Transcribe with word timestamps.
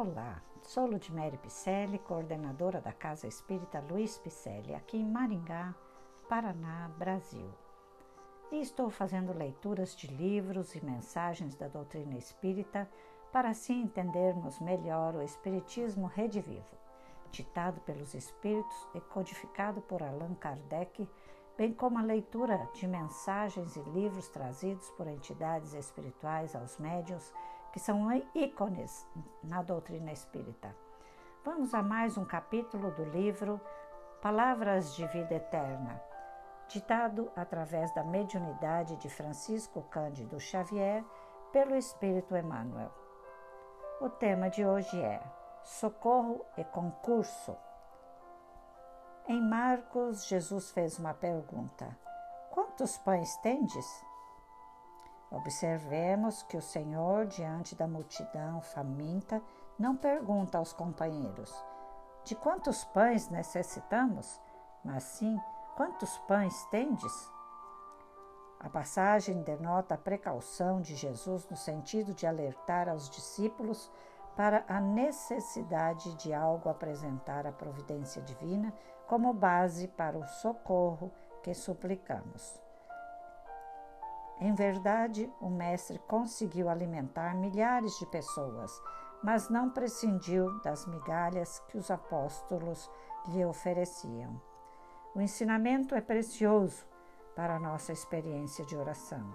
Olá, 0.00 0.40
sou 0.62 0.86
Ludmere 0.86 1.36
Picelli, 1.38 1.98
coordenadora 1.98 2.80
da 2.80 2.92
Casa 2.92 3.26
Espírita 3.26 3.80
Luiz 3.80 4.16
Picelli, 4.16 4.72
aqui 4.72 4.96
em 4.96 5.04
Maringá, 5.04 5.74
Paraná, 6.28 6.88
Brasil. 6.96 7.50
E 8.52 8.60
estou 8.60 8.90
fazendo 8.90 9.36
leituras 9.36 9.96
de 9.96 10.06
livros 10.06 10.76
e 10.76 10.84
mensagens 10.84 11.56
da 11.56 11.66
doutrina 11.66 12.16
espírita 12.16 12.88
para 13.32 13.48
assim 13.48 13.82
entendermos 13.82 14.60
melhor 14.60 15.16
o 15.16 15.22
Espiritismo 15.22 16.06
redivivo, 16.06 16.78
ditado 17.32 17.80
pelos 17.80 18.14
Espíritos 18.14 18.88
e 18.94 19.00
codificado 19.00 19.80
por 19.80 20.00
Allan 20.00 20.36
Kardec, 20.36 21.08
bem 21.56 21.74
como 21.74 21.98
a 21.98 22.02
leitura 22.02 22.68
de 22.72 22.86
mensagens 22.86 23.74
e 23.74 23.80
livros 23.90 24.28
trazidos 24.28 24.88
por 24.92 25.08
entidades 25.08 25.74
espirituais 25.74 26.54
aos 26.54 26.78
médios 26.78 27.34
que 27.72 27.80
são 27.80 28.10
ícones 28.34 29.06
na 29.42 29.62
doutrina 29.62 30.12
espírita. 30.12 30.74
Vamos 31.44 31.74
a 31.74 31.82
mais 31.82 32.16
um 32.16 32.24
capítulo 32.24 32.90
do 32.92 33.04
livro 33.04 33.60
Palavras 34.20 34.94
de 34.94 35.06
Vida 35.06 35.34
Eterna, 35.34 36.02
ditado 36.68 37.30
através 37.36 37.94
da 37.94 38.02
mediunidade 38.02 38.96
de 38.96 39.08
Francisco 39.08 39.82
Cândido 39.90 40.40
Xavier 40.40 41.04
pelo 41.52 41.74
Espírito 41.76 42.36
Emmanuel. 42.36 42.92
O 44.00 44.08
tema 44.08 44.50
de 44.50 44.64
hoje 44.64 45.00
é 45.00 45.22
Socorro 45.62 46.44
e 46.56 46.64
Concurso. 46.64 47.56
Em 49.26 49.40
Marcos, 49.40 50.26
Jesus 50.26 50.70
fez 50.70 50.98
uma 50.98 51.14
pergunta: 51.14 51.96
Quantos 52.50 52.96
pães 52.98 53.36
tendes? 53.38 54.07
Observemos 55.30 56.42
que 56.42 56.56
o 56.56 56.62
Senhor, 56.62 57.26
diante 57.26 57.74
da 57.74 57.86
multidão 57.86 58.62
faminta, 58.62 59.42
não 59.78 59.94
pergunta 59.94 60.56
aos 60.58 60.72
companheiros: 60.72 61.52
De 62.24 62.34
quantos 62.34 62.84
pães 62.86 63.28
necessitamos? 63.28 64.40
Mas 64.82 65.02
sim: 65.04 65.38
Quantos 65.76 66.18
pães 66.26 66.64
tendes? 66.70 67.30
A 68.58 68.68
passagem 68.68 69.42
denota 69.42 69.94
a 69.94 69.98
precaução 69.98 70.80
de 70.80 70.96
Jesus 70.96 71.48
no 71.48 71.56
sentido 71.56 72.12
de 72.12 72.26
alertar 72.26 72.88
aos 72.88 73.08
discípulos 73.08 73.90
para 74.34 74.64
a 74.66 74.80
necessidade 74.80 76.14
de 76.16 76.32
algo 76.32 76.68
apresentar 76.68 77.46
à 77.46 77.52
providência 77.52 78.20
divina 78.22 78.72
como 79.06 79.32
base 79.32 79.86
para 79.88 80.18
o 80.18 80.26
socorro 80.26 81.12
que 81.42 81.54
suplicamos. 81.54 82.60
Em 84.40 84.54
verdade, 84.54 85.32
o 85.40 85.48
Mestre 85.48 85.98
conseguiu 86.06 86.68
alimentar 86.68 87.34
milhares 87.34 87.98
de 87.98 88.06
pessoas, 88.06 88.70
mas 89.20 89.48
não 89.48 89.68
prescindiu 89.68 90.60
das 90.60 90.86
migalhas 90.86 91.58
que 91.68 91.76
os 91.76 91.90
apóstolos 91.90 92.88
lhe 93.26 93.44
ofereciam. 93.44 94.40
O 95.12 95.20
ensinamento 95.20 95.92
é 95.94 96.00
precioso 96.00 96.86
para 97.34 97.56
a 97.56 97.58
nossa 97.58 97.92
experiência 97.92 98.64
de 98.64 98.76
oração. 98.76 99.26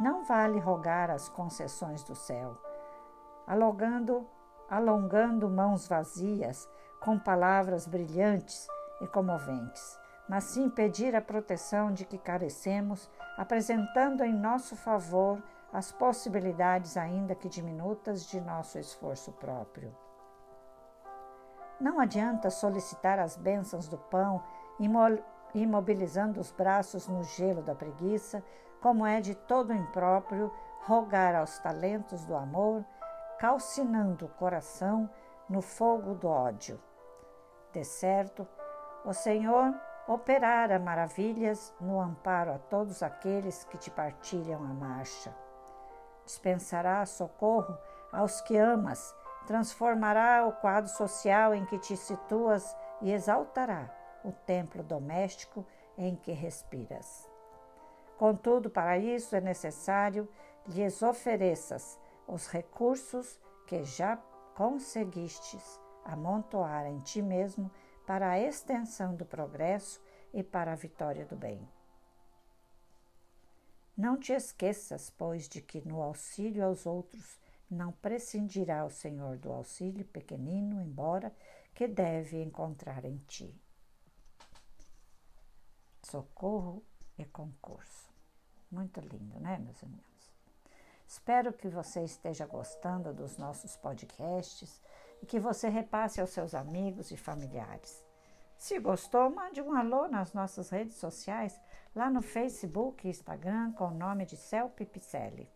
Não 0.00 0.24
vale 0.24 0.58
rogar 0.58 1.08
as 1.08 1.28
concessões 1.28 2.02
do 2.02 2.16
céu, 2.16 2.58
alongando, 3.46 4.26
alongando 4.68 5.48
mãos 5.48 5.86
vazias 5.86 6.68
com 7.00 7.16
palavras 7.16 7.86
brilhantes 7.86 8.66
e 9.00 9.06
comoventes 9.06 10.05
mas 10.28 10.44
sim 10.44 10.68
pedir 10.68 11.14
a 11.14 11.20
proteção 11.20 11.92
de 11.92 12.04
que 12.04 12.18
carecemos, 12.18 13.10
apresentando 13.36 14.24
em 14.24 14.32
nosso 14.32 14.74
favor 14.76 15.42
as 15.72 15.92
possibilidades, 15.92 16.96
ainda 16.96 17.34
que 17.34 17.48
diminutas, 17.48 18.24
de 18.26 18.40
nosso 18.40 18.78
esforço 18.78 19.32
próprio. 19.32 19.94
Não 21.78 22.00
adianta 22.00 22.48
solicitar 22.50 23.18
as 23.18 23.36
bênçãos 23.36 23.86
do 23.86 23.98
pão, 23.98 24.42
imobilizando 25.54 26.40
os 26.40 26.50
braços 26.50 27.06
no 27.06 27.22
gelo 27.22 27.62
da 27.62 27.74
preguiça, 27.74 28.42
como 28.80 29.04
é 29.06 29.20
de 29.20 29.34
todo 29.34 29.74
impróprio 29.74 30.50
rogar 30.84 31.34
aos 31.34 31.58
talentos 31.58 32.24
do 32.24 32.34
amor, 32.34 32.84
calcinando 33.38 34.26
o 34.26 34.30
coração 34.30 35.10
no 35.48 35.60
fogo 35.60 36.14
do 36.14 36.28
ódio. 36.28 36.80
De 37.72 37.84
certo, 37.84 38.46
o 39.04 39.12
Senhor 39.12 39.74
operara 40.06 40.78
maravilhas 40.78 41.74
no 41.80 42.00
amparo 42.00 42.52
a 42.52 42.58
todos 42.58 43.02
aqueles 43.02 43.64
que 43.64 43.76
te 43.76 43.90
partilham 43.90 44.62
a 44.62 44.74
marcha. 44.74 45.34
Dispensará 46.24 47.04
socorro 47.06 47.76
aos 48.12 48.40
que 48.40 48.56
amas, 48.56 49.14
transformará 49.46 50.46
o 50.46 50.52
quadro 50.52 50.90
social 50.90 51.54
em 51.54 51.64
que 51.66 51.78
te 51.78 51.96
situas 51.96 52.76
e 53.00 53.12
exaltará 53.12 53.90
o 54.24 54.32
templo 54.32 54.82
doméstico 54.82 55.64
em 55.96 56.16
que 56.16 56.32
respiras. 56.32 57.28
Contudo, 58.16 58.70
para 58.70 58.98
isso 58.98 59.36
é 59.36 59.40
necessário 59.40 60.28
lhes 60.66 61.02
ofereças 61.02 61.98
os 62.26 62.48
recursos 62.48 63.38
que 63.66 63.84
já 63.84 64.18
conseguistes 64.54 65.80
amontoar 66.04 66.86
em 66.86 66.98
ti 67.00 67.20
mesmo 67.20 67.70
para 68.06 68.30
a 68.30 68.40
extensão 68.40 69.14
do 69.14 69.24
progresso 69.24 70.00
e 70.32 70.42
para 70.42 70.72
a 70.72 70.76
vitória 70.76 71.26
do 71.26 71.34
bem. 71.34 71.66
Não 73.96 74.18
te 74.18 74.32
esqueças, 74.32 75.10
pois, 75.10 75.48
de 75.48 75.60
que 75.60 75.86
no 75.86 76.02
auxílio 76.02 76.64
aos 76.64 76.86
outros 76.86 77.40
não 77.68 77.90
prescindirá 77.92 78.84
o 78.84 78.90
Senhor 78.90 79.38
do 79.38 79.50
auxílio 79.50 80.04
pequenino, 80.04 80.80
embora 80.80 81.34
que 81.74 81.88
deve 81.88 82.42
encontrar 82.42 83.04
em 83.04 83.16
ti. 83.26 83.54
Socorro 86.02 86.84
e 87.18 87.24
concurso. 87.24 88.08
Muito 88.70 89.00
lindo, 89.00 89.40
né, 89.40 89.58
meus 89.58 89.82
amigos? 89.82 90.06
Espero 91.08 91.52
que 91.52 91.68
você 91.68 92.04
esteja 92.04 92.46
gostando 92.46 93.14
dos 93.14 93.36
nossos 93.36 93.76
podcasts 93.76 94.80
e 95.22 95.26
que 95.26 95.38
você 95.38 95.68
repasse 95.68 96.20
aos 96.20 96.30
seus 96.30 96.54
amigos 96.54 97.10
e 97.10 97.16
familiares. 97.16 98.04
Se 98.56 98.78
gostou, 98.78 99.28
mande 99.30 99.60
um 99.60 99.74
alô 99.74 100.06
nas 100.08 100.32
nossas 100.32 100.70
redes 100.70 100.96
sociais, 100.96 101.60
lá 101.94 102.08
no 102.10 102.22
Facebook 102.22 103.06
e 103.06 103.10
Instagram, 103.10 103.72
com 103.72 103.88
o 103.88 103.94
nome 103.94 104.24
de 104.24 104.36
Celpe 104.36 104.86
Picelli. 104.86 105.50